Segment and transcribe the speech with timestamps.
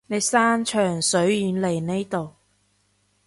[0.07, 2.33] 你山長水遠嚟呢度